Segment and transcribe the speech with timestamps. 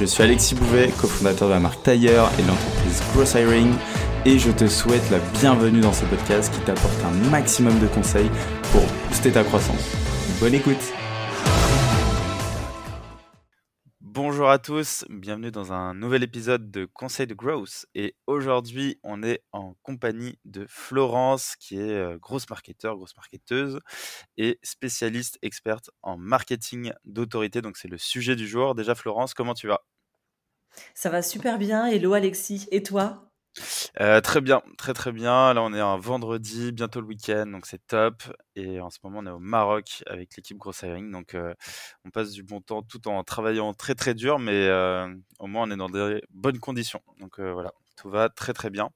[0.00, 3.72] Je suis Alexis Bouvet, cofondateur de la marque Tailleur et de l'entreprise Gross Hiring
[4.26, 8.30] et je te souhaite la bienvenue dans ce podcast qui t'apporte un maximum de conseils
[8.72, 9.90] pour booster ta croissance.
[10.40, 10.92] Bonne écoute
[14.44, 19.22] Bonjour à tous, bienvenue dans un nouvel épisode de Conseil de Growth et aujourd'hui on
[19.22, 23.80] est en compagnie de Florence qui est euh, grosse marketeur, grosse marketeuse
[24.36, 27.62] et spécialiste experte en marketing d'autorité.
[27.62, 28.74] Donc c'est le sujet du jour.
[28.74, 29.80] Déjà Florence, comment tu vas?
[30.92, 33.33] Ça va super bien, hello Alexis, et toi?
[34.00, 35.54] Euh, très bien, très très bien.
[35.54, 38.24] Là, on est un vendredi, bientôt le week-end, donc c'est top.
[38.56, 41.54] Et en ce moment, on est au Maroc avec l'équipe Gross Hiring, donc euh,
[42.04, 45.68] on passe du bon temps tout en travaillant très très dur, mais euh, au moins
[45.68, 47.02] on est dans des bonnes conditions.
[47.20, 48.90] Donc voilà, tout va très très bien.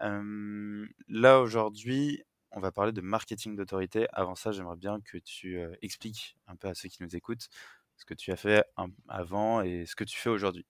[0.00, 4.06] là aujourd'hui, on va parler de marketing d'autorité.
[4.12, 7.48] Avant ça, j'aimerais bien que tu expliques un peu à ceux qui nous écoutent
[7.96, 8.64] ce que tu as fait
[9.08, 10.66] avant et ce que tu fais aujourd'hui.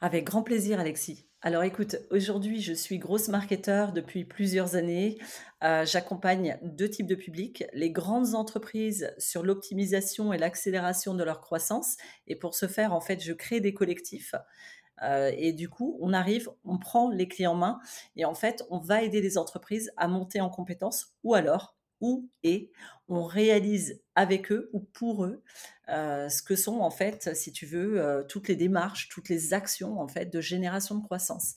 [0.00, 1.26] Avec grand plaisir, Alexis.
[1.42, 5.16] Alors écoute, aujourd'hui, je suis grosse marketeur depuis plusieurs années.
[5.64, 11.40] Euh, j'accompagne deux types de publics, les grandes entreprises sur l'optimisation et l'accélération de leur
[11.40, 11.96] croissance.
[12.26, 14.34] Et pour ce faire, en fait, je crée des collectifs.
[15.02, 17.80] Euh, et du coup, on arrive, on prend les clés en main
[18.16, 22.28] et en fait, on va aider les entreprises à monter en compétences ou alors ou
[22.42, 22.70] et
[23.08, 25.42] on réalise avec eux ou pour eux
[25.88, 29.52] euh, ce que sont en fait, si tu veux, euh, toutes les démarches, toutes les
[29.54, 31.54] actions en fait de génération de croissance.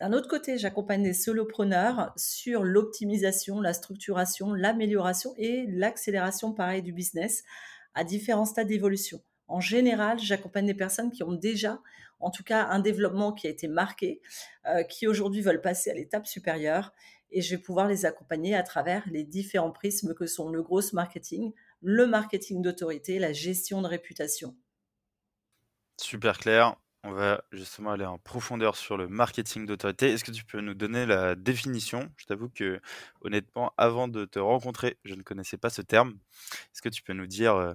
[0.00, 6.92] D'un autre côté, j'accompagne les solopreneurs sur l'optimisation, la structuration, l'amélioration et l'accélération pareil du
[6.92, 7.42] business
[7.94, 9.22] à différents stades d'évolution.
[9.48, 11.80] En général, j'accompagne des personnes qui ont déjà,
[12.20, 14.20] en tout cas, un développement qui a été marqué,
[14.66, 16.92] euh, qui aujourd'hui veulent passer à l'étape supérieure
[17.32, 20.82] et je vais pouvoir les accompagner à travers les différents prismes que sont le gros
[20.92, 24.56] marketing, le marketing d'autorité, la gestion de réputation.
[26.00, 26.76] Super clair.
[27.02, 30.10] On va justement aller en profondeur sur le marketing d'autorité.
[30.12, 32.12] Est-ce que tu peux nous donner la définition?
[32.18, 32.80] Je t'avoue que
[33.22, 36.18] honnêtement, avant de te rencontrer, je ne connaissais pas ce terme.
[36.74, 37.74] Est-ce que tu peux nous dire euh,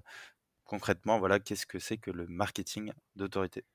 [0.66, 3.66] concrètement, voilà, qu'est-ce que c'est que le marketing d'autorité?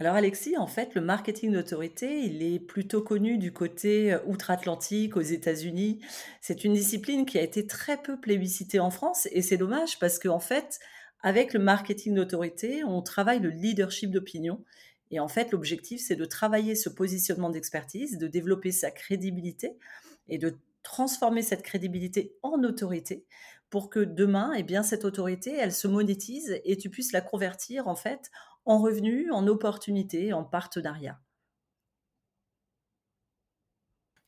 [0.00, 5.16] Alors Alexis, en fait, le marketing d'autorité, il est plutôt connu du côté euh, outre-Atlantique,
[5.16, 5.98] aux États-Unis.
[6.40, 10.20] C'est une discipline qui a été très peu plébiscitée en France et c'est dommage parce
[10.20, 10.78] qu'en fait,
[11.20, 14.64] avec le marketing d'autorité, on travaille le leadership d'opinion.
[15.10, 19.78] Et en fait, l'objectif, c'est de travailler ce positionnement d'expertise, de développer sa crédibilité
[20.28, 23.24] et de transformer cette crédibilité en autorité
[23.70, 27.88] pour que demain, eh bien, cette autorité, elle se monétise et tu puisses la convertir
[27.88, 28.30] en fait
[28.68, 31.18] en revenus, en opportunités, en partenariat.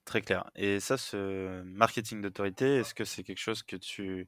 [0.06, 0.50] Très clair.
[0.56, 4.26] Et ça, ce marketing d'autorité, est-ce que c'est quelque chose que tu,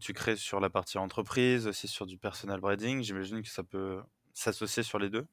[0.00, 3.02] tu crées sur la partie entreprise, aussi sur du personal branding?
[3.02, 4.00] J'imagine que ça peut
[4.34, 5.26] s'associer sur les deux.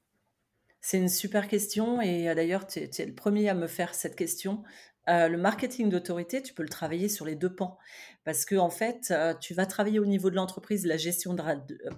[0.79, 4.15] C'est une super question et euh, d'ailleurs, tu es, le premier à me faire cette
[4.15, 4.63] question.
[5.07, 7.77] Le marketing d'autorité, tu peux le travailler sur les deux pans.
[8.23, 11.43] Parce que en fait, tu vas travailler au niveau de l'entreprise la gestion de,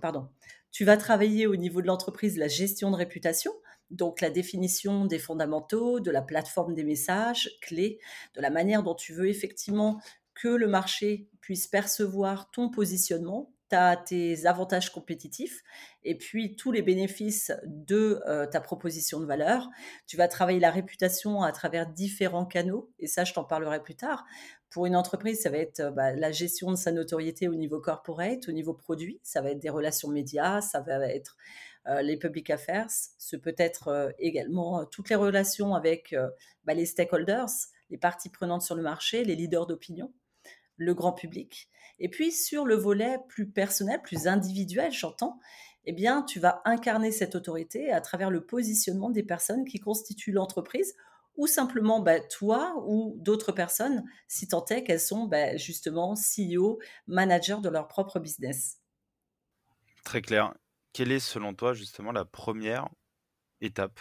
[0.01, 0.27] pardon,
[0.71, 3.53] tu vas travailler au niveau de l'entreprise la gestion de réputation,
[3.91, 7.99] donc la définition des fondamentaux, de la plateforme des messages clés,
[8.35, 10.01] de la manière dont tu veux effectivement
[10.33, 15.64] que le marché puisse percevoir ton positionnement, tu as tes avantages compétitifs
[16.03, 19.70] et puis tous les bénéfices de euh, ta proposition de valeur.
[20.08, 23.96] Tu vas travailler la réputation à travers différents canaux et ça, je t'en parlerai plus
[23.96, 24.26] tard.
[24.70, 27.80] Pour une entreprise, ça va être euh, bah, la gestion de sa notoriété au niveau
[27.80, 31.38] corporate, au niveau produit, ça va être des relations médias, ça va être
[31.88, 36.16] euh, les public affairs, ce peut être également toutes les relations avec
[36.64, 37.50] bah, les stakeholders,
[37.90, 40.11] les parties prenantes sur le marché, les leaders d'opinion,
[40.78, 41.70] le grand public.
[42.00, 45.40] Et puis sur le volet plus personnel, plus individuel, j'entends,
[45.86, 50.32] eh bien, tu vas incarner cette autorité à travers le positionnement des personnes qui constituent
[50.32, 50.96] l'entreprise
[51.38, 56.80] ou simplement bah, toi ou d'autres personnes, si tant est qu'elles sont bah, justement CEO,
[57.08, 58.80] managers de leur propre business.
[60.03, 60.53] Très clair.
[60.94, 62.88] Quelle est selon toi justement la première
[63.59, 64.00] étape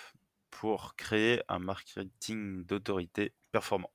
[0.50, 3.91] pour créer un marketing d'autorité performant?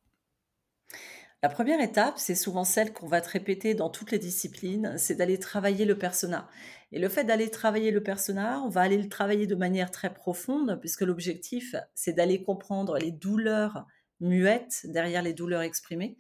[1.42, 5.16] La première étape, c'est souvent celle qu'on va te répéter dans toutes les disciplines, c'est
[5.16, 6.50] d'aller travailler le persona.
[6.92, 10.14] Et le fait d'aller travailler le persona, on va aller le travailler de manière très
[10.14, 13.86] profonde, puisque l'objectif, c'est d'aller comprendre les douleurs
[14.20, 16.18] muettes derrière les douleurs exprimées.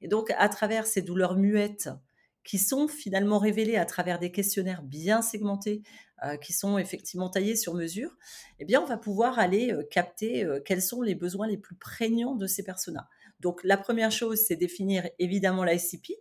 [0.00, 1.90] Et donc, à travers ces douleurs muettes,
[2.44, 5.82] qui sont finalement révélées à travers des questionnaires bien segmentés,
[6.24, 8.16] euh, qui sont effectivement taillés sur mesure,
[8.60, 11.74] eh bien, on va pouvoir aller euh, capter euh, quels sont les besoins les plus
[11.74, 13.08] prégnants de ces personas.
[13.44, 16.12] Donc, la première chose, c'est définir évidemment l'ICP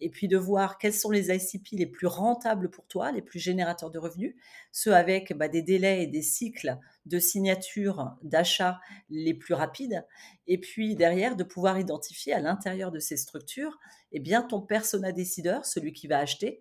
[0.00, 3.38] et puis de voir quels sont les ICP les plus rentables pour toi, les plus
[3.38, 4.34] générateurs de revenus,
[4.72, 6.76] ceux avec bah, des délais et des cycles
[7.06, 10.04] de signature, d'achat les plus rapides.
[10.48, 13.78] Et puis derrière, de pouvoir identifier à l'intérieur de ces structures,
[14.10, 16.60] eh bien, ton persona décideur, celui qui va acheter,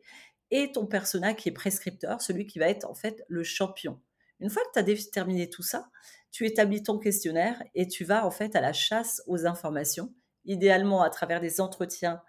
[0.52, 4.00] et ton persona qui est prescripteur, celui qui va être en fait le champion.
[4.40, 5.90] Une fois que tu as déterminé tout ça,
[6.34, 10.12] tu établis ton questionnaire et tu vas en fait à la chasse aux informations,
[10.46, 12.22] idéalement à travers des entretiens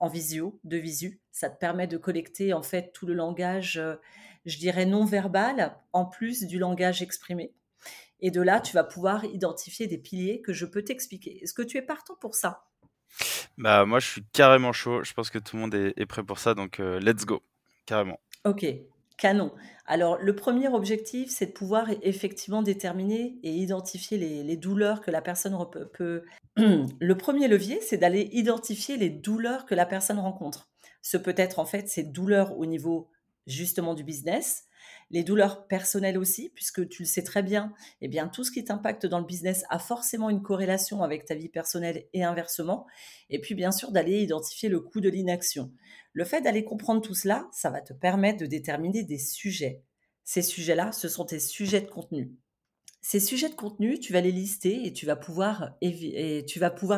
[0.00, 1.20] en visio, de visu.
[1.32, 3.96] Ça te permet de collecter en fait tout le langage, euh,
[4.46, 7.52] je dirais non verbal, en plus du langage exprimé.
[8.20, 11.42] Et de là, tu vas pouvoir identifier des piliers que je peux t'expliquer.
[11.42, 12.64] Est-ce que tu es partant pour ça?
[13.58, 15.04] Bah moi, je suis carrément chaud.
[15.04, 17.42] Je pense que tout le monde est, prêt pour ça, donc euh, let's go,
[17.84, 18.18] carrément.
[18.46, 18.64] Ok,
[19.22, 19.52] Canon.
[19.86, 25.22] Alors, le premier objectif, c'est de pouvoir effectivement déterminer et identifier les, douleurs que la
[25.22, 25.56] personne
[25.92, 26.24] peut.
[26.56, 30.72] le premier levier, c'est d'aller identifier les douleurs que la personne rencontre.
[31.02, 33.11] Ce peut être en fait ces douleurs au niveau
[33.46, 34.64] justement du business,
[35.10, 38.64] les douleurs personnelles aussi, puisque tu le sais très bien, eh bien tout ce qui
[38.64, 42.86] t'impacte dans le business a forcément une corrélation avec ta vie personnelle et inversement.
[43.28, 45.72] Et puis bien sûr d'aller identifier le coût de l'inaction.
[46.12, 49.82] Le fait d'aller comprendre tout cela, ça va te permettre de déterminer des sujets.
[50.24, 52.32] Ces sujets-là, ce sont tes sujets de contenu.
[53.04, 55.74] Ces sujets de contenu, tu vas les lister et tu vas pouvoir,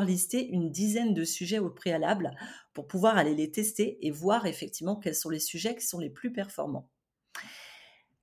[0.04, 2.36] lister une dizaine de sujets au préalable
[2.74, 6.10] pour pouvoir aller les tester et voir effectivement quels sont les sujets qui sont les
[6.10, 6.90] plus performants.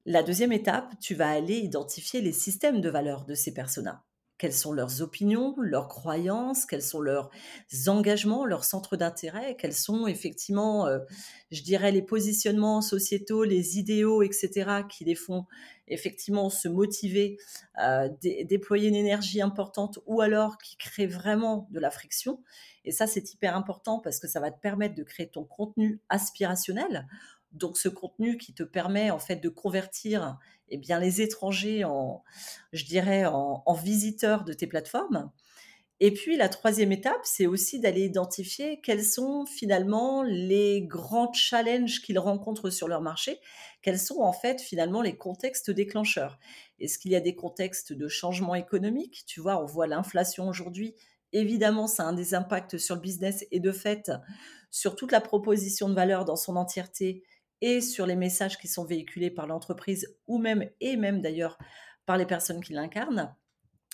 [0.05, 4.03] La deuxième étape, tu vas aller identifier les systèmes de valeur de ces personas
[4.41, 7.29] quelles sont leurs opinions, leurs croyances, quels sont leurs
[7.85, 10.97] engagements, leurs centres d'intérêt, quels sont effectivement, euh,
[11.51, 15.45] je dirais, les positionnements sociétaux, les idéaux, etc., qui les font
[15.87, 17.37] effectivement se motiver,
[17.83, 22.41] euh, déployer une énergie importante ou alors qui créent vraiment de la friction.
[22.83, 26.01] Et ça, c'est hyper important parce que ça va te permettre de créer ton contenu
[26.09, 27.05] aspirationnel
[27.53, 30.37] donc ce contenu qui te permet en fait de convertir
[30.71, 32.23] eh bien, les étrangers en,
[32.73, 35.31] je dirais, en, visiteurs de tes plateformes.
[35.99, 42.01] Et puis la troisième étape, c'est aussi d'aller identifier quels sont finalement les grands challenges
[42.01, 43.39] qu'ils rencontrent sur leur marché,
[43.83, 46.39] quels sont en fait finalement les contextes déclencheurs.
[46.79, 49.23] Est-ce qu'il y a des contextes de changement économique?
[49.27, 50.95] Tu vois, on voit l'inflation aujourd'hui.
[51.33, 54.11] Évidemment, ça a un des impacts sur le business et de fait
[54.71, 57.23] sur toute la proposition de valeur dans son entièreté
[57.61, 61.57] et sur les messages qui sont véhiculés par l'entreprise ou même, et même d'ailleurs
[62.05, 63.35] par les personnes qui l'incarnent.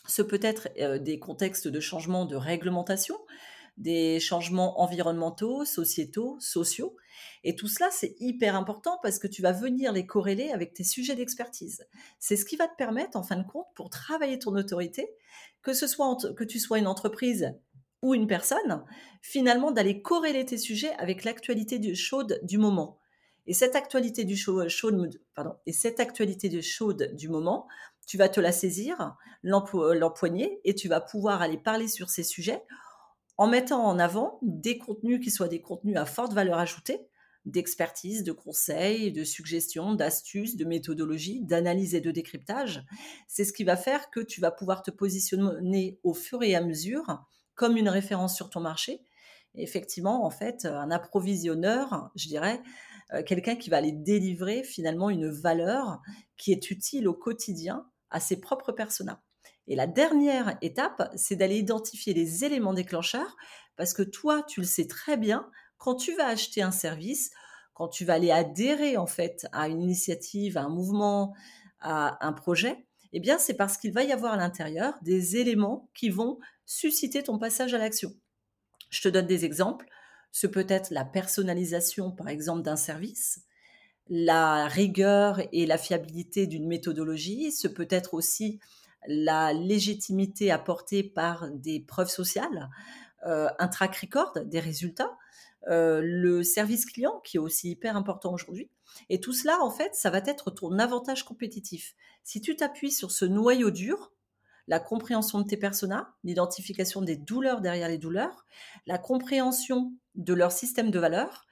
[0.07, 3.17] Ce peut être euh, des contextes de changement de réglementation,
[3.75, 6.95] des changements environnementaux, sociétaux, sociaux.
[7.43, 10.83] Et tout cela, c'est hyper important parce que tu vas venir les corréler avec tes
[10.83, 11.85] sujets d'expertise.
[12.19, 15.09] C'est ce qui va te permettre, en fin de compte, pour travailler ton autorité,
[15.61, 17.53] que ce soit que tu sois une entreprise
[18.01, 18.83] ou une personne,
[19.21, 22.99] finalement d'aller corréler tes sujets avec l'actualité chaude du moment.
[23.47, 27.67] Et cette actualité du chaud, chaude, pardon, et cette actualité de chaude du moment,
[28.05, 32.63] tu vas te la saisir, l'empoigner, et tu vas pouvoir aller parler sur ces sujets
[33.37, 37.07] en mettant en avant des contenus qui soient des contenus à forte valeur ajoutée,
[37.45, 42.83] d'expertise, de conseils, de suggestions, d'astuces, de méthodologie, d'analyse et de décryptage.
[43.27, 46.61] C'est ce qui va faire que tu vas pouvoir te positionner au fur et à
[46.61, 47.23] mesure
[47.55, 49.01] comme une référence sur ton marché.
[49.55, 52.86] effectivement, en fait, un approvisionneur, je dirais, euh,
[53.25, 56.01] quelqu'un qui va aller délivrer finalement une valeur
[56.37, 59.21] qui est utile au quotidien à ses propres personas.
[59.67, 63.35] Et la dernière étape, c'est d'aller identifier les éléments déclencheurs,
[63.75, 67.31] parce que toi, tu le sais très bien, quand tu vas acheter un service,
[67.73, 71.35] quand tu vas aller adhérer en fait à une initiative, à un mouvement,
[71.79, 75.89] à un projet, eh bien c'est parce qu'il va y avoir à l'intérieur des éléments
[75.93, 78.11] qui vont susciter ton passage à l'action.
[78.89, 79.85] Je te donne des exemples.
[80.31, 83.41] Ce peut être la personnalisation, par exemple, d'un service,
[84.09, 87.51] la rigueur et la fiabilité d'une méthodologie.
[87.51, 88.59] Ce peut être aussi
[89.07, 92.69] la légitimité apportée par des preuves sociales,
[93.25, 95.17] euh, un track record des résultats,
[95.69, 98.69] euh, le service client qui est aussi hyper important aujourd'hui.
[99.09, 101.95] Et tout cela, en fait, ça va être ton avantage compétitif.
[102.23, 104.11] Si tu t'appuies sur ce noyau dur,
[104.67, 108.45] la compréhension de tes personas, l'identification des douleurs derrière les douleurs,
[108.85, 111.45] la compréhension de leur système de valeurs,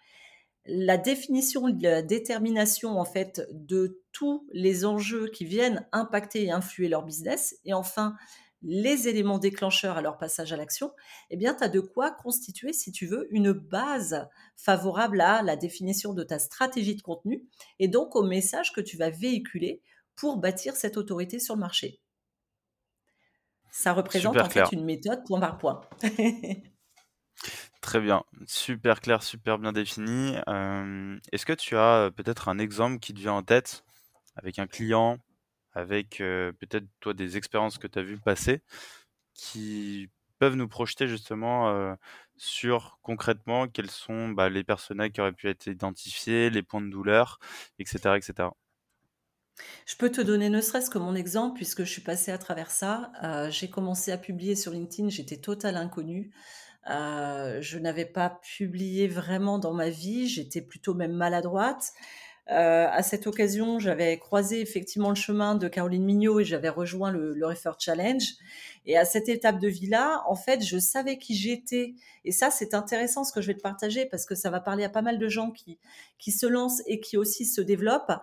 [0.68, 6.88] la définition, la détermination en fait de tous les enjeux qui viennent impacter et influer
[6.88, 8.16] leur business, et enfin
[8.68, 10.92] les éléments déclencheurs à leur passage à l'action,
[11.30, 15.56] eh bien, tu as de quoi constituer, si tu veux, une base favorable à la
[15.56, 17.46] définition de ta stratégie de contenu
[17.78, 19.84] et donc au message que tu vas véhiculer
[20.16, 22.00] pour bâtir cette autorité sur le marché.
[23.78, 25.82] Ça représente en fait une méthode point par point.
[27.82, 30.38] Très bien, super clair, super bien défini.
[31.34, 33.84] Est-ce que tu as peut-être un exemple qui te vient en tête
[34.38, 35.18] avec un client,
[35.74, 38.62] avec peut-être toi des expériences que tu as vues passer,
[39.34, 41.98] qui peuvent nous projeter justement
[42.38, 46.90] sur concrètement quels sont bah, les personnages qui auraient pu être identifiés, les points de
[46.90, 47.40] douleur,
[47.78, 48.16] etc.
[48.16, 48.48] etc.
[49.86, 52.72] Je peux te donner ne serait-ce que mon exemple, puisque je suis passée à travers
[52.72, 53.12] ça.
[53.50, 56.32] j'ai commencé à publier sur LinkedIn, j'étais total inconnue.
[56.88, 61.94] je n'avais pas publié vraiment dans ma vie, j'étais plutôt même maladroite.
[62.52, 67.10] Euh, à cette occasion, j'avais croisé effectivement le chemin de Caroline Mignot et j'avais rejoint
[67.10, 68.24] le, le Refer Challenge.
[68.86, 71.96] Et à cette étape de vie-là, en fait, je savais qui j'étais.
[72.24, 74.84] Et ça, c'est intéressant ce que je vais te partager parce que ça va parler
[74.84, 75.80] à pas mal de gens qui,
[76.20, 78.14] qui se lancent et qui aussi se développent.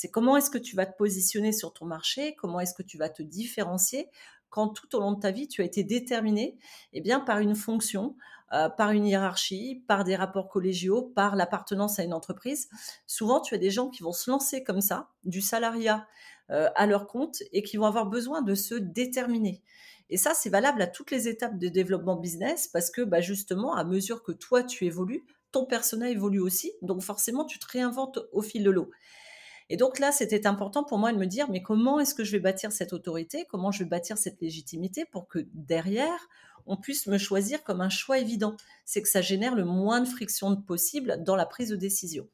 [0.00, 2.96] C'est comment est-ce que tu vas te positionner sur ton marché, comment est-ce que tu
[2.96, 4.08] vas te différencier
[4.48, 6.56] quand tout au long de ta vie, tu as été déterminé
[6.94, 8.16] eh bien, par une fonction,
[8.54, 12.70] euh, par une hiérarchie, par des rapports collégiaux, par l'appartenance à une entreprise.
[13.06, 16.08] Souvent, tu as des gens qui vont se lancer comme ça, du salariat
[16.48, 19.62] euh, à leur compte, et qui vont avoir besoin de se déterminer.
[20.08, 23.74] Et ça, c'est valable à toutes les étapes de développement business, parce que bah, justement,
[23.74, 28.18] à mesure que toi, tu évolues, ton personnel évolue aussi, donc forcément, tu te réinventes
[28.32, 28.90] au fil de l'eau.
[29.72, 32.32] Et donc là, c'était important pour moi de me dire, mais comment est-ce que je
[32.32, 33.46] vais bâtir cette autorité?
[33.48, 36.28] Comment je vais bâtir cette légitimité pour que derrière,
[36.66, 38.56] on puisse me choisir comme un choix évident?
[38.84, 42.28] C'est que ça génère le moins de friction possible dans la prise de décision.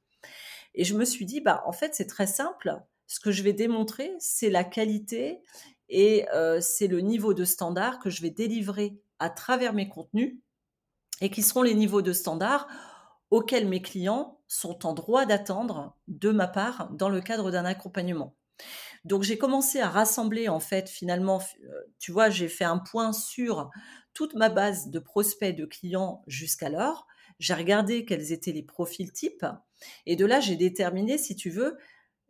[0.75, 2.75] Et je me suis dit, bah, en fait, c'est très simple.
[3.07, 5.43] Ce que je vais démontrer, c'est la qualité
[5.91, 10.39] et euh, c'est le niveau de standard que je vais délivrer à travers mes contenus
[11.21, 12.67] et qui seront les niveaux de standard
[13.31, 18.35] auxquels mes clients sont en droit d'attendre de ma part dans le cadre d'un accompagnement.
[19.05, 23.13] Donc j'ai commencé à rassembler en fait finalement, euh, tu vois, j'ai fait un point
[23.13, 23.71] sur
[24.15, 27.07] toute ma base de prospects, de clients jusqu'alors.
[27.39, 29.45] J'ai regardé quels étaient les profils types
[30.07, 31.77] et de là j'ai déterminé, si tu veux,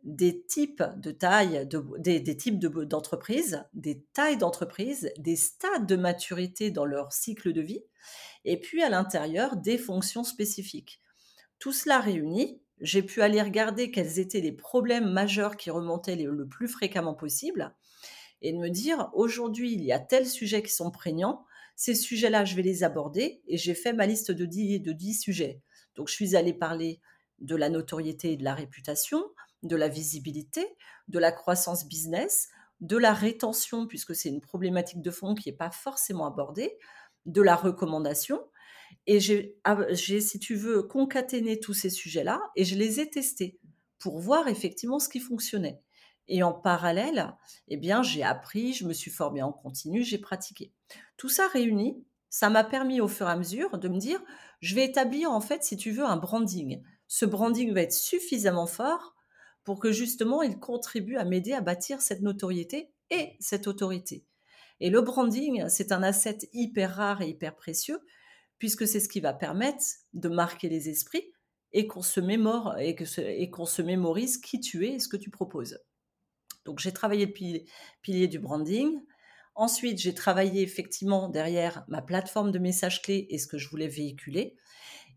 [0.03, 6.85] des types de taille, des, types d'entreprises, des tailles d'entreprises, des stades de maturité dans
[6.85, 7.83] leur cycle de vie,
[8.45, 11.01] et puis à l'intérieur des fonctions spécifiques.
[11.59, 16.47] Tout cela réuni, j'ai pu aller regarder quels étaient les problèmes majeurs qui remontaient le
[16.47, 17.73] plus fréquemment possible
[18.41, 21.45] et de me dire aujourd'hui il y a tels sujets qui sont prégnants,
[21.75, 25.13] ces sujets-là je vais les aborder et j'ai fait ma liste de 10, de 10
[25.15, 25.61] sujets.
[25.95, 27.01] Donc je suis allée parler
[27.39, 29.23] de la notoriété et de la réputation,
[29.63, 30.65] de la visibilité,
[31.07, 32.49] de la croissance business,
[32.79, 36.77] de la rétention, puisque c'est une problématique de fond qui n'est pas forcément abordée,
[37.25, 38.39] de la recommandation.
[39.05, 39.19] Et
[39.63, 43.59] ah, j'ai, si tu veux, concaténé tous ces sujets-là et je les ai testés
[43.99, 45.79] pour voir effectivement ce qui fonctionnait.
[46.27, 47.33] Et en parallèle,
[47.69, 50.73] eh bien, j'ai appris, je me suis formée en continu, j'ai pratiqué.
[51.15, 54.21] Tout ça réuni, ça m'a permis au fur et à mesure de me dire,
[54.59, 56.83] je vais établir en fait, si tu veux, un branding.
[57.07, 59.15] Ce branding va être suffisamment fort
[59.63, 64.25] pour que justement il contribue à m'aider à bâtir cette notoriété et cette autorité.
[64.79, 67.99] Et le branding, c'est un asset hyper rare et hyper précieux,
[68.59, 69.83] puisque c'est ce qui va permettre
[70.13, 71.31] de marquer les esprits
[71.73, 72.95] et qu'on se mémore et
[73.49, 75.79] qu'on se mémorise qui tu es et ce que tu proposes.
[76.65, 77.63] Donc j'ai travaillé le
[78.01, 78.99] pilier du branding.
[79.55, 83.87] Ensuite, j'ai travaillé effectivement derrière ma plateforme de messages clés et ce que je voulais
[83.87, 84.55] véhiculer.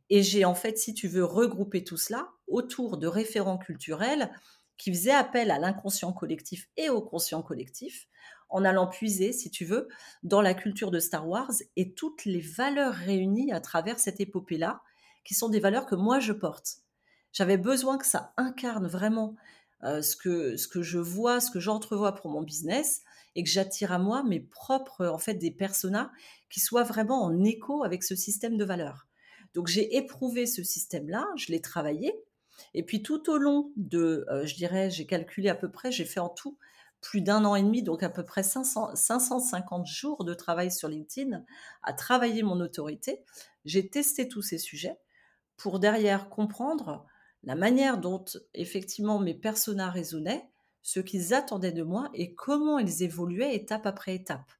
[0.08, 4.32] Et j'ai en fait, si tu veux, regrouper tout cela autour de référents culturels
[4.76, 8.08] qui faisaient appel à l'inconscient collectif et au conscient collectif
[8.50, 9.88] en allant puiser, si tu veux,
[10.22, 14.82] dans la culture de Star Wars et toutes les valeurs réunies à travers cette épopée-là,
[15.24, 16.78] qui sont des valeurs que moi je porte.
[17.32, 19.36] J'avais besoin que ça incarne vraiment
[19.84, 23.02] euh, ce, que, ce que je vois, ce que j'entrevois pour mon business
[23.34, 26.10] et que j'attire à moi mes propres, en fait, des personas
[26.50, 29.06] qui soient vraiment en écho avec ce système de valeurs.
[29.54, 32.12] Donc j'ai éprouvé ce système-là, je l'ai travaillé.
[32.74, 36.04] Et puis tout au long de, euh, je dirais, j'ai calculé à peu près, j'ai
[36.04, 36.58] fait en tout
[37.00, 40.88] plus d'un an et demi, donc à peu près 500, 550 jours de travail sur
[40.88, 41.44] LinkedIn,
[41.82, 43.24] à travailler mon autorité.
[43.64, 44.98] J'ai testé tous ces sujets
[45.56, 47.06] pour derrière comprendre
[47.42, 50.50] la manière dont effectivement mes personas résonnaient,
[50.82, 54.52] ce qu'ils attendaient de moi et comment ils évoluaient étape après étape.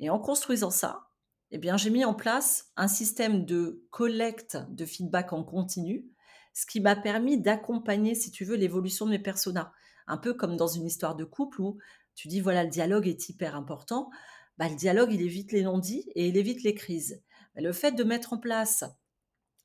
[0.00, 1.08] Et en construisant ça,
[1.50, 6.06] eh bien, j'ai mis en place un système de collecte de feedback en continu,
[6.52, 9.72] ce qui m'a permis d'accompagner, si tu veux, l'évolution de mes personas.
[10.08, 11.78] Un peu comme dans une histoire de couple où
[12.14, 14.10] tu dis, voilà, le dialogue est hyper important.
[14.56, 17.22] Bah, le dialogue, il évite les non-dits et il évite les crises.
[17.54, 18.84] le fait de mettre en place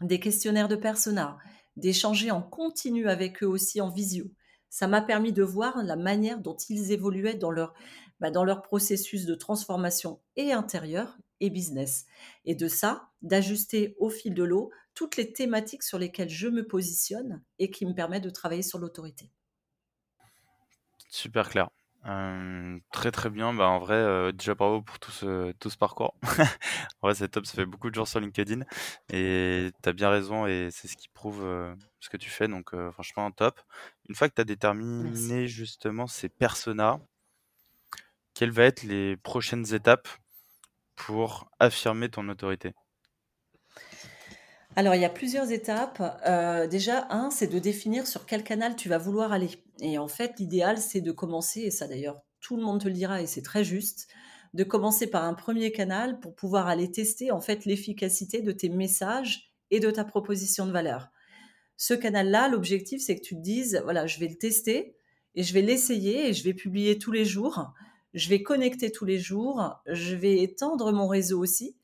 [0.01, 1.37] des questionnaires de persona,
[1.77, 4.25] d'échanger en continu avec eux aussi en visio,
[4.69, 7.73] ça m'a permis de voir la manière dont ils évoluaient dans leur,
[8.19, 12.05] bah, dans leur processus de transformation et intérieur et business.
[12.45, 16.65] Et de ça, d'ajuster au fil de l'eau toutes les thématiques sur lesquelles je me
[16.65, 19.31] positionne et qui me permettent de travailler sur l'autorité.
[21.13, 21.69] Super clair.
[22.91, 23.53] très très bien.
[23.53, 26.15] Bah, en vrai, euh, déjà bravo pour tout ce, tout ce parcours.
[27.01, 27.45] en vrai, c'est top.
[27.45, 28.63] Ça fait beaucoup de jours sur LinkedIn.
[29.09, 30.47] Et tu as bien raison.
[30.47, 32.47] Et c'est ce qui prouve euh, ce que tu fais.
[32.47, 33.61] Donc, euh, franchement, top.
[34.09, 36.99] Une fois que tu as déterminé justement ces personas,
[38.33, 40.07] quelles vont être les prochaines étapes
[40.95, 42.73] pour affirmer ton autorité?
[44.75, 46.01] Alors, il y a plusieurs étapes.
[46.25, 49.49] Euh, déjà, un, c'est de définir sur quel canal tu vas vouloir aller.
[49.81, 52.93] Et en fait, l'idéal, c'est de commencer, et ça d'ailleurs, tout le monde te le
[52.93, 54.07] dira, et c'est très juste,
[54.53, 58.69] de commencer par un premier canal pour pouvoir aller tester en fait l'efficacité de tes
[58.69, 61.09] messages et de ta proposition de valeur.
[61.77, 64.95] Ce canal-là, l'objectif, c'est que tu te dises, voilà, je vais le tester
[65.35, 67.73] et je vais l'essayer et je vais publier tous les jours.
[68.13, 69.81] Je vais connecter tous les jours.
[69.87, 71.75] Je vais étendre mon réseau aussi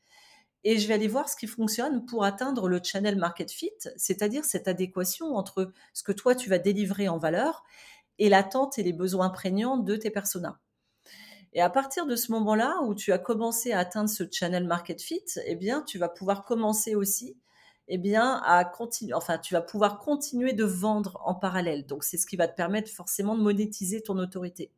[0.63, 4.45] et je vais aller voir ce qui fonctionne pour atteindre le channel market fit, c'est-à-dire
[4.45, 7.63] cette adéquation entre ce que toi tu vas délivrer en valeur
[8.17, 10.59] et l'attente et les besoins prégnants de tes personas.
[11.53, 15.01] Et à partir de ce moment-là où tu as commencé à atteindre ce channel market
[15.01, 17.37] fit, eh bien tu vas pouvoir commencer aussi
[17.89, 21.85] eh bien à continuer enfin tu vas pouvoir continuer de vendre en parallèle.
[21.85, 24.71] Donc c'est ce qui va te permettre forcément de monétiser ton autorité.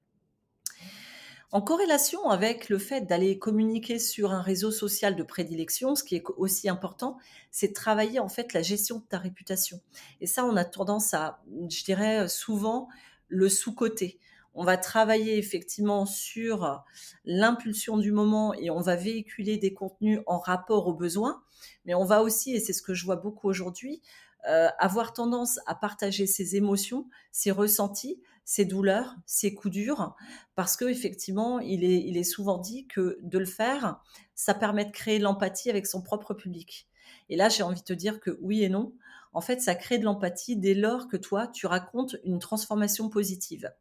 [1.52, 6.16] En corrélation avec le fait d'aller communiquer sur un réseau social de prédilection, ce qui
[6.16, 7.18] est aussi important,
[7.52, 9.82] c'est travailler en fait la gestion de ta réputation.
[10.22, 12.88] Et ça, on a tendance à, je dirais souvent,
[13.28, 14.18] le sous-côté.
[14.54, 16.84] On va travailler effectivement sur
[17.26, 21.44] l'impulsion du moment et on va véhiculer des contenus en rapport aux besoins,
[21.86, 24.02] mais on va aussi, et c'est ce que je vois beaucoup aujourd'hui,
[24.48, 30.16] euh, avoir tendance à partager ses émotions, ses ressentis, ses douleurs, ses coups durs,
[30.56, 34.02] parce que effectivement, il est, souvent dit que de le faire,
[34.36, 36.88] ça permet de créer l'empathie avec son propre public.
[37.30, 38.94] Et là, j'ai envie de te dire que oui et non.
[39.34, 43.72] En fait, ça crée de l'empathie dès lors que toi, tu racontes une transformation positive.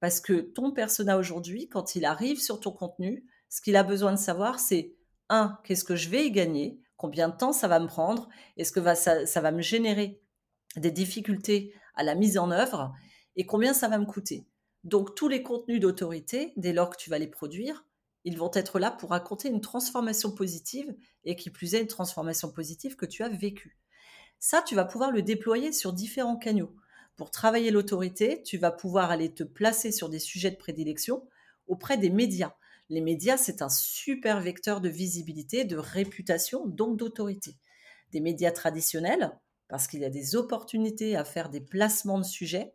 [0.00, 4.12] Parce que ton persona aujourd'hui, quand il arrive sur ton contenu, ce qu'il a besoin
[4.12, 4.94] de savoir, c'est
[5.28, 8.72] un, qu'est-ce que je vais y gagner Combien de temps ça va me prendre Est-ce
[8.72, 10.20] que ça va me générer
[10.76, 12.94] des difficultés à la mise en œuvre
[13.36, 14.46] et combien ça va me coûter.
[14.84, 17.84] Donc tous les contenus d'autorité, dès lors que tu vas les produire,
[18.24, 20.94] ils vont être là pour raconter une transformation positive
[21.24, 23.78] et qui plus est une transformation positive que tu as vécue.
[24.38, 26.74] Ça, tu vas pouvoir le déployer sur différents canaux.
[27.16, 31.26] Pour travailler l'autorité, tu vas pouvoir aller te placer sur des sujets de prédilection
[31.66, 32.54] auprès des médias.
[32.88, 37.56] Les médias, c'est un super vecteur de visibilité, de réputation, donc d'autorité.
[38.12, 39.32] Des médias traditionnels,
[39.68, 42.74] parce qu'il y a des opportunités à faire des placements de sujets,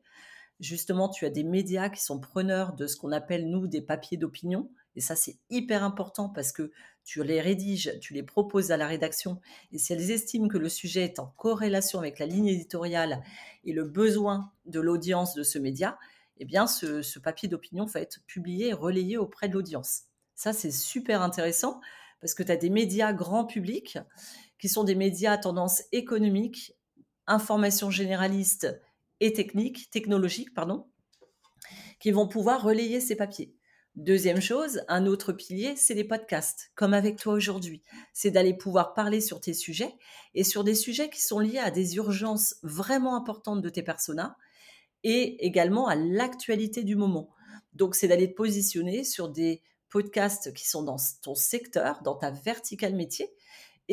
[0.62, 4.18] justement, tu as des médias qui sont preneurs de ce qu'on appelle, nous, des papiers
[4.18, 4.70] d'opinion.
[4.96, 6.72] Et ça, c'est hyper important parce que
[7.04, 9.42] tu les rédiges, tu les proposes à la rédaction.
[9.72, 13.24] Et si elles estiment que le sujet est en corrélation avec la ligne éditoriale
[13.64, 15.98] et le besoin de l'audience de ce média,
[16.38, 20.04] eh bien, ce, papier d'opinion va être publié et relayé auprès de l'audience.
[20.36, 21.82] Ça, c'est super intéressant
[22.20, 23.98] parce que tu as des médias grand public
[24.60, 26.74] qui sont des médias à tendance économique,
[27.26, 28.68] information généraliste
[29.22, 30.88] et techniques, technologiques, pardon,
[32.02, 33.56] qui vont pouvoir relayer ces papiers.
[33.96, 37.84] Deuxième chose, un autre pilier, c'est les podcasts, comme avec toi aujourd'hui.
[38.14, 39.94] C'est d'aller pouvoir parler sur tes sujets
[40.34, 44.36] et sur des sujets qui sont liés à des urgences vraiment importantes de tes personas
[45.04, 47.30] et également à l'actualité du moment.
[47.74, 52.32] Donc, c'est d'aller te positionner sur des podcasts qui sont dans ton secteur, dans ta
[52.32, 53.30] verticale métier,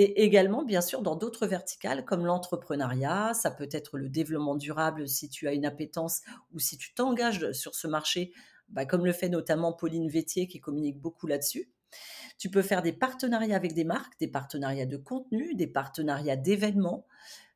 [0.01, 5.09] et également, bien sûr, dans d'autres verticales comme l'entrepreneuriat, ça peut être le développement durable
[5.09, 6.21] si tu as une appétence
[6.53, 8.33] ou si tu t'engages sur ce marché,
[8.69, 11.69] bah, comme le fait notamment Pauline Vétier qui communique beaucoup là-dessus.
[12.39, 17.05] Tu peux faire des partenariats avec des marques, des partenariats de contenu, des partenariats d'événements,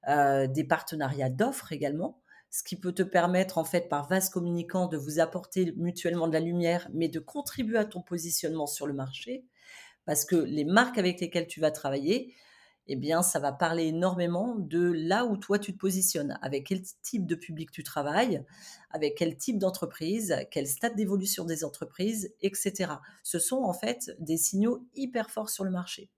[0.09, 4.89] euh, des partenariats d'offres également, ce qui peut te permettre en fait par vase communicant
[4.89, 8.95] de vous apporter mutuellement de la lumière, mais de contribuer à ton positionnement sur le
[8.95, 9.45] marché
[10.05, 12.35] parce que les marques avec lesquelles tu vas travailler,
[12.89, 16.83] eh bien, ça va parler énormément de là où toi tu te positionnes, avec quel
[17.03, 18.45] type de public tu travailles,
[18.91, 22.95] avec quel type d'entreprise, quel stade d'évolution des entreprises, etc.
[23.23, 26.11] Ce sont en fait des signaux hyper forts sur le marché.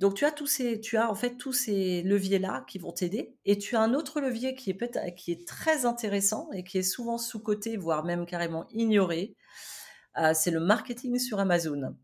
[0.00, 3.36] Donc tu as tous ces, tu as en fait tous ces leviers-là qui vont t'aider,
[3.44, 6.82] et tu as un autre levier qui est qui est très intéressant et qui est
[6.82, 9.36] souvent sous-coté, voire même carrément ignoré.
[10.18, 11.96] Euh, c'est le marketing sur Amazon.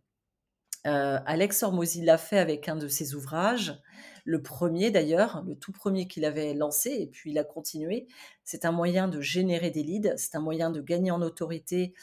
[0.87, 3.79] Euh, Alex Hormozy l'a fait avec un de ses ouvrages,
[4.25, 8.07] le premier d'ailleurs, le tout premier qu'il avait lancé, et puis il a continué.
[8.45, 11.95] C'est un moyen de générer des leads, c'est un moyen de gagner en autorité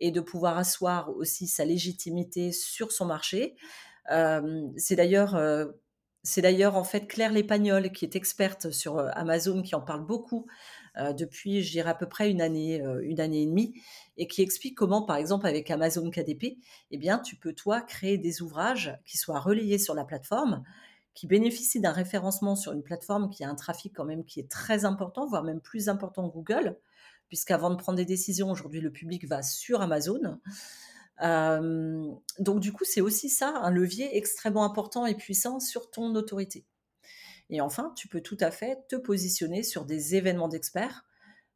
[0.00, 3.56] et de pouvoir asseoir aussi sa légitimité sur son marché.
[4.10, 5.66] Euh, c'est d'ailleurs euh,
[6.22, 10.46] c'est d'ailleurs en fait Claire Lépagnol qui est experte sur Amazon qui en parle beaucoup
[11.16, 13.74] depuis, je dirais à peu près une année, une année et demie
[14.18, 16.58] et qui explique comment, par exemple, avec Amazon KDP,
[16.90, 20.64] eh bien, tu peux, toi, créer des ouvrages qui soient relayés sur la plateforme,
[21.14, 24.50] qui bénéficient d'un référencement sur une plateforme qui a un trafic quand même qui est
[24.50, 26.76] très important, voire même plus important que Google,
[27.28, 30.38] puisqu'avant de prendre des décisions, aujourd'hui, le public va sur Amazon.
[31.22, 36.14] Euh, donc, du coup, c'est aussi ça, un levier extrêmement important et puissant sur ton
[36.14, 36.64] autorité.
[37.50, 41.04] Et enfin, tu peux tout à fait te positionner sur des événements d'experts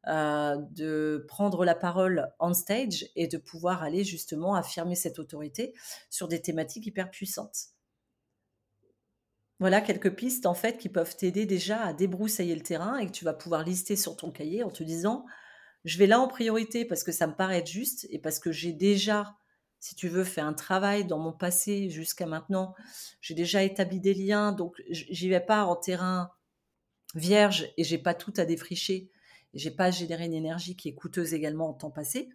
[0.09, 5.75] euh, de prendre la parole on stage et de pouvoir aller justement affirmer cette autorité
[6.11, 7.69] sur des thématiques hyper puissantes.
[9.61, 13.13] Voilà quelques pistes en fait qui peuvent t'aider déjà à débroussailler le terrain et que
[13.13, 15.25] tu vas pouvoir lister sur ton cahier en te disant
[15.85, 18.73] je vais là en priorité parce que ça me paraît juste et parce que j'ai
[18.73, 19.37] déjà,
[19.83, 22.75] si tu veux, fait un travail dans mon passé jusqu'à maintenant.
[23.21, 26.31] J'ai déjà établi des liens, donc j'y vais pas en terrain
[27.15, 29.11] vierge et j'ai pas tout à défricher
[29.55, 32.31] j'ai pas généré une énergie qui est coûteuse également en temps passé.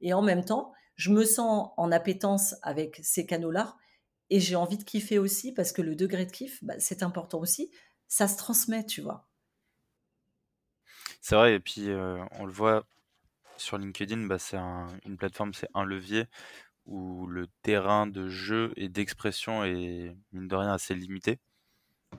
[0.00, 3.76] Et en même temps, je me sens en appétence avec ces canaux-là
[4.30, 7.40] et j'ai envie de kiffer aussi parce que le degré de kiff, bah, c'est important
[7.40, 7.70] aussi.
[8.06, 9.28] Ça se transmet, tu vois.
[11.20, 12.86] C'est vrai, et puis euh, on le voit
[13.56, 16.26] sur LinkedIn, bah, c'est une plateforme, c'est un levier
[16.86, 21.38] où le terrain de jeu et d'expression est, mine de rien, assez limité,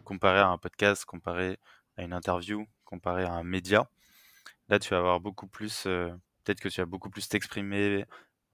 [0.03, 1.59] comparé à un podcast, comparé
[1.97, 3.89] à une interview, comparé à un média.
[4.69, 6.09] Là, tu vas avoir beaucoup plus, euh,
[6.43, 8.05] peut-être que tu vas beaucoup plus t'exprimer,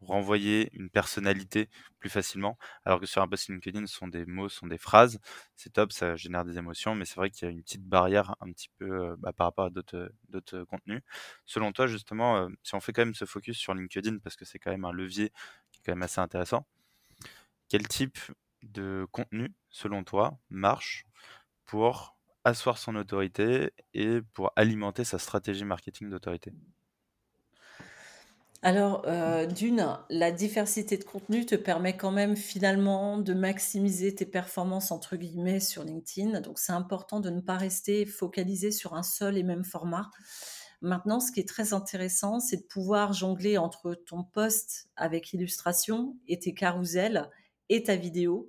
[0.02, 1.70] renvoyer une personnalité
[2.00, 2.58] plus facilement.
[2.86, 5.20] Alors que sur un post LinkedIn, ce sont des mots, ce sont des phrases.
[5.56, 8.36] C'est top, ça génère des émotions, mais c'est vrai qu'il y a une petite barrière
[8.42, 11.02] un petit peu euh, bah, par rapport à d'autres, contenus.
[11.46, 14.46] Selon toi, justement, euh, si on fait quand même ce focus sur LinkedIn, parce que
[14.46, 15.32] c'est quand même un levier
[15.82, 16.66] est quand même assez intéressant,
[17.70, 18.18] quel type
[18.64, 21.06] de contenu, selon toi, marche
[21.66, 26.54] pour asseoir son autorité et pour alimenter sa stratégie marketing d'autorité?
[28.64, 34.28] Alors, euh, d'une, la diversité de contenu te permet quand même finalement de maximiser tes
[34.28, 36.42] performances entre guillemets sur LinkedIn.
[36.42, 40.12] Donc, c'est important de ne pas rester focalisé sur un seul et même format.
[40.82, 46.18] Maintenant, ce qui est très intéressant, c'est de pouvoir jongler entre ton post avec illustration
[46.28, 47.30] et tes carousels
[47.70, 48.48] et ta vidéo.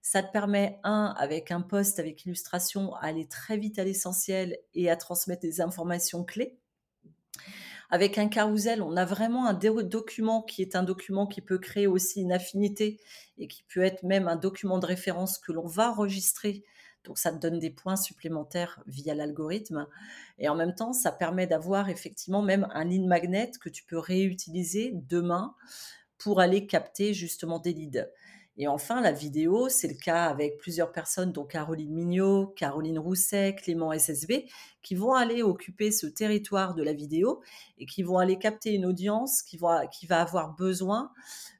[0.00, 4.90] Ça te permet, un, avec un post avec illustration, aller très vite à l'essentiel et
[4.90, 6.58] à transmettre des informations clés.
[7.90, 11.86] Avec un carousel, on a vraiment un document qui est un document qui peut créer
[11.86, 12.98] aussi une affinité
[13.38, 16.64] et qui peut être même un document de référence que l'on va enregistrer.
[17.04, 19.86] Donc ça te donne des points supplémentaires via l'algorithme.
[20.38, 23.98] Et en même temps, ça permet d'avoir effectivement même un lead magnet que tu peux
[23.98, 25.54] réutiliser demain
[26.18, 28.08] pour aller capter justement des leads.
[28.56, 33.56] Et enfin, la vidéo, c'est le cas avec plusieurs personnes, dont Caroline Mignot, Caroline Rousset,
[33.56, 34.46] Clément SSB,
[34.80, 37.42] qui vont aller occuper ce territoire de la vidéo
[37.78, 41.10] et qui vont aller capter une audience qui va, avoir besoin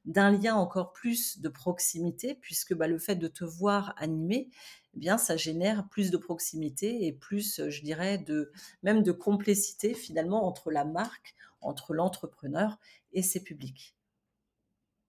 [0.05, 4.51] d'un lien encore plus de proximité, puisque bah, le fait de te voir animer,
[4.95, 8.53] eh bien, ça génère plus de proximité et plus, je dirais, de,
[8.83, 12.79] même de complicité finalement entre la marque, entre l'entrepreneur
[13.13, 13.97] et ses publics.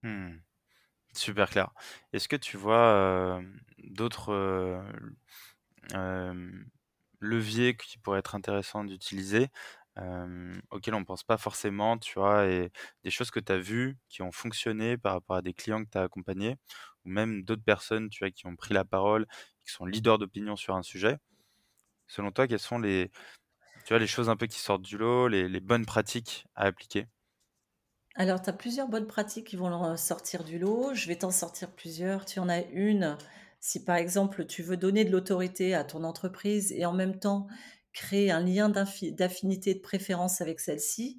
[0.02, 0.38] Hmm.
[1.14, 1.70] Super clair.
[2.12, 3.42] Est-ce que tu vois
[3.78, 4.32] d'autres
[7.20, 9.48] leviers qui pourraient être intéressants d'utiliser,
[10.70, 12.70] auxquels on ne pense pas forcément, tu vois, et
[13.04, 15.90] des choses que tu as vues qui ont fonctionné par rapport à des clients que
[15.90, 16.56] tu as accompagnés,
[17.04, 19.26] ou même d'autres personnes, qui ont pris la parole,
[19.66, 21.18] qui sont leaders d'opinion sur un sujet.
[22.08, 23.10] Selon toi, quelles sont les,
[23.84, 27.06] tu vois, les choses un peu qui sortent du lot, les bonnes pratiques à appliquer?
[28.14, 30.94] Alors, tu as plusieurs bonnes pratiques qui vont sortir du lot.
[30.94, 32.24] Je vais t'en sortir plusieurs.
[32.24, 33.16] Tu en as une,
[33.60, 37.46] si par exemple tu veux donner de l'autorité à ton entreprise et en même temps
[37.92, 41.18] créer un lien d'affinité, de préférence avec celle-ci.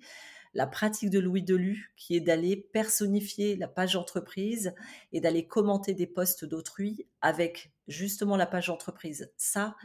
[0.54, 4.74] la pratique de Louis Delu, qui est d'aller personnifier la page entreprise
[5.14, 9.32] et d'aller commenter des posts d'autrui avec justement la page entreprise.
[9.38, 9.76] Ça,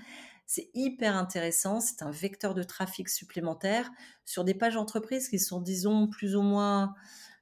[0.46, 3.90] c'est hyper intéressant, c'est un vecteur de trafic supplémentaire
[4.24, 6.94] sur des pages entreprises qui sont, disons, plus ou moins,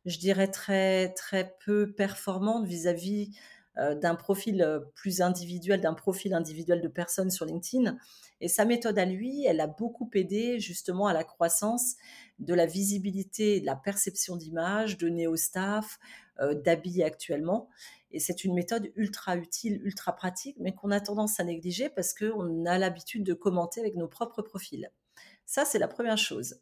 [0.07, 3.33] je dirais, très, très peu performantes vis-à-vis
[3.79, 7.97] euh, d'un profil euh, plus individuel, d'un profil individuel de personnes sur LinkedIn.
[8.41, 11.95] Et sa méthode à lui, elle a beaucoup aidé justement à la croissance
[12.41, 15.99] de la visibilité de la perception d'image, de NeoStaff,
[16.41, 17.69] euh, d'habits actuellement.
[18.13, 22.13] Et c'est une méthode ultra utile, ultra pratique, mais qu'on a tendance à négliger parce
[22.15, 24.91] qu'on a l'habitude de commenter avec nos propres profils.
[25.47, 26.61] Ça, c'est la première chose.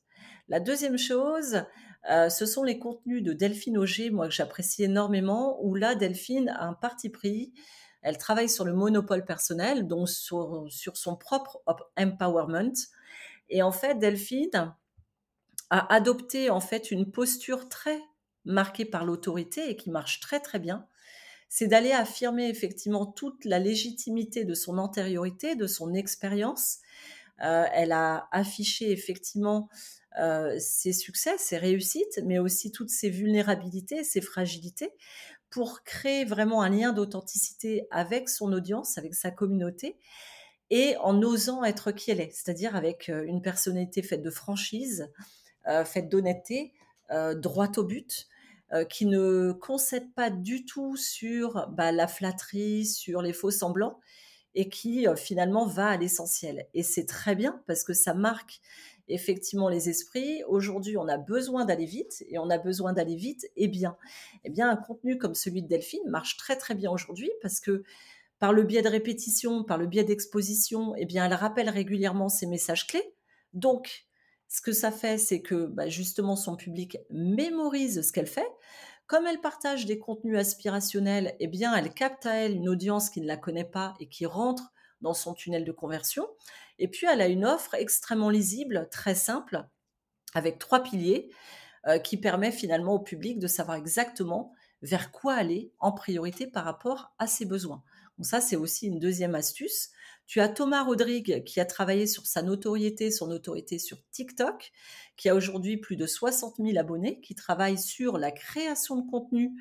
[0.49, 1.63] La deuxième chose,
[2.11, 6.49] euh, ce sont les contenus de Delphine Auger, moi que j'apprécie énormément, où là, Delphine
[6.49, 7.53] a un parti pris.
[8.03, 11.63] Elle travaille sur le monopole personnel, donc sur, sur son propre
[11.99, 12.73] empowerment.
[13.51, 14.75] Et en fait, Delphine
[15.71, 18.01] a adopté en fait une posture très
[18.45, 20.87] marquée par l'autorité et qui marche très très bien
[21.49, 26.79] c'est d'aller affirmer effectivement toute la légitimité de son antériorité, de son expérience.
[27.43, 29.69] Euh, elle a affiché effectivement
[30.19, 34.91] euh, ses succès, ses réussites, mais aussi toutes ses vulnérabilités, ses fragilités,
[35.51, 39.97] pour créer vraiment un lien d'authenticité avec son audience, avec sa communauté,
[40.71, 45.11] et en osant être qui elle est, c'est-à-dire avec euh, une personnalité faite de franchise,
[45.85, 46.73] faite d'honnêteté,
[47.37, 48.27] droite au but,
[48.72, 53.98] euh, qui ne concède pas du tout sur bah, la flatterie, sur les faux semblants,
[54.54, 56.66] et qui euh, finalement va à l'essentiel.
[56.74, 58.61] Et c'est très bien parce que ça marque
[59.09, 60.42] effectivement les esprits.
[60.48, 63.96] Aujourd'hui, on a besoin d'aller vite, et on a besoin d'aller vite et bien.
[64.44, 67.85] Eh bien, un contenu comme celui de Delphine marche très très bien aujourd'hui parce que
[68.38, 72.46] par le biais de répétition, par le biais d'exposition, eh bien, elle rappelle régulièrement ses
[72.46, 73.14] messages clés.
[73.52, 74.08] Donc,
[74.49, 78.49] ce que ça fait, c'est que bah, justement son public mémorise ce qu'elle fait.
[79.07, 83.21] Comme elle partage des contenus aspirationnels, eh bien, elle capte à elle une audience qui
[83.21, 86.29] ne la connaît pas et qui rentre dans son tunnel de conversion.
[86.79, 89.65] Et puis, elle a une offre extrêmement lisible, très simple,
[90.35, 91.31] avec trois piliers,
[91.87, 96.65] euh, qui permet finalement au public de savoir exactement vers quoi aller en priorité par
[96.65, 97.83] rapport à ses besoins.
[98.19, 99.91] Donc ça, c'est aussi une deuxième astuce.
[100.29, 104.73] Tu as Thomas Rodrigue qui a travaillé sur sa notoriété, son notoriété sur TikTok,
[105.17, 109.55] qui a aujourd'hui plus de 60 000 abonnés, qui travaille sur la création de contenu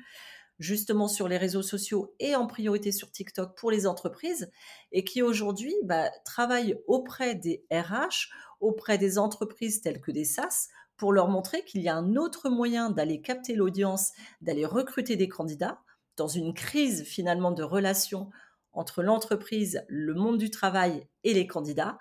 [0.58, 4.50] justement sur les réseaux sociaux et en priorité sur TikTok pour les entreprises
[4.92, 8.28] et qui aujourd'hui bah, travaille auprès des RH,
[8.60, 12.50] auprès des entreprises telles que des SaaS pour leur montrer qu'il y a un autre
[12.50, 15.80] moyen d'aller capter l'audience, d'aller recruter des candidats
[16.16, 18.28] dans une crise finalement de relations
[18.72, 21.98] entre l'entreprise, le monde du travail et les candidats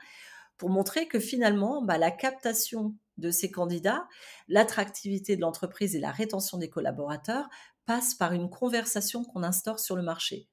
[0.58, 4.08] pour montrer que finalement, bah, la captation de ces candidats,
[4.47, 7.47] l'attractivité de l'entreprise et la rétention des collaborateurs
[7.86, 10.49] passent par une conversation qu'on instaure sur le marché.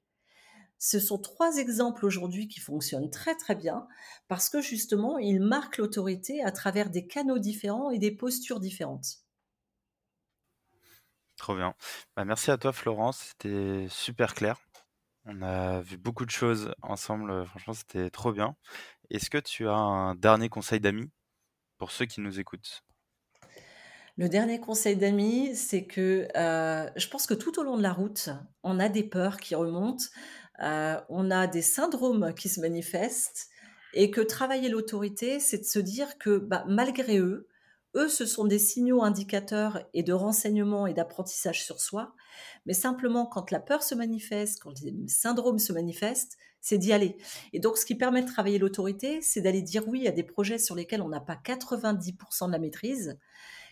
[0.79, 3.87] Ce sont trois exemples aujourd'hui qui fonctionnent très très bien
[4.29, 9.25] parce que justement, ils marquent l'autorité à travers des canaux différents et des postures différentes.
[11.37, 11.75] Trop bien.
[12.17, 14.61] Bah, merci à toi Florence, c'était super clair.
[15.27, 18.57] On a vu beaucoup de choses ensemble, euh, franchement, c'était trop bien.
[19.11, 21.11] Est-ce que tu as un dernier conseil d'amis
[21.79, 22.85] pour ceux qui nous écoutent?
[24.17, 27.93] Le dernier conseil d'amis, c'est que euh, je pense que tout au long de la
[27.93, 28.29] route,
[28.63, 30.05] on a des peurs qui remontent,
[30.63, 33.49] euh, on a des syndromes qui se manifestent,
[33.93, 37.49] et que travailler l'autorité, c'est de se dire que bah, malgré eux,
[37.95, 42.15] eux, ce sont des signaux indicateurs et de renseignements et d'apprentissage sur soi.
[42.67, 47.17] Mais simplement, quand la peur se manifeste, quand le syndrome se manifeste, c'est d'y aller.
[47.53, 50.59] Et donc, ce qui permet de travailler l'autorité, c'est d'aller dire oui à des projets
[50.59, 53.19] sur lesquels on n'a pas 90% de la maîtrise,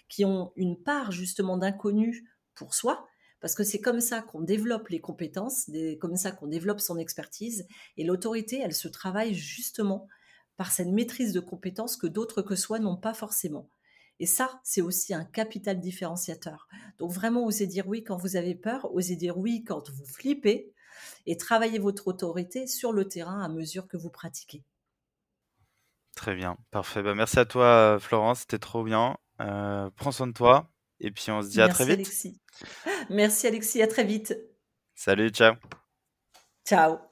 [0.09, 3.09] qui ont une part justement d'inconnu pour soi,
[3.41, 7.67] parce que c'est comme ça qu'on développe les compétences, comme ça qu'on développe son expertise.
[7.97, 10.07] Et l'autorité, elle se travaille justement
[10.57, 13.71] par cette maîtrise de compétences que d'autres que soi n'ont pas forcément.
[14.23, 16.69] Et ça, c'est aussi un capital différenciateur.
[17.01, 20.73] Donc vraiment, osez dire oui quand vous avez peur, osez dire oui quand vous flippez
[21.27, 24.63] et travaillez votre autorité sur le terrain à mesure que vous pratiquez.
[26.15, 27.03] Très bien, parfait.
[27.03, 29.17] Bah, merci à toi Florence, c'était trop bien.
[29.41, 31.95] Euh, prends soin de toi et puis on se dit à très vite.
[31.95, 32.41] Alexis.
[33.11, 34.39] Merci Alexis, à très vite.
[34.95, 35.57] Salut, ciao.
[36.65, 37.12] Ciao.